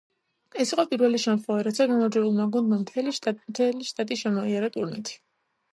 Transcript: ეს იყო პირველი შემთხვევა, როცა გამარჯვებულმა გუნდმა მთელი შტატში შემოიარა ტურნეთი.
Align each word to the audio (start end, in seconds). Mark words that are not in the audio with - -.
ეს 0.63 0.71
იყო 0.75 0.85
პირველი 0.93 1.19
შემთხვევა, 1.25 1.59
როცა 1.69 1.87
გამარჯვებულმა 1.91 2.49
გუნდმა 2.57 2.81
მთელი 2.87 3.15
შტატში 3.91 4.21
შემოიარა 4.25 4.77
ტურნეთი. 4.79 5.21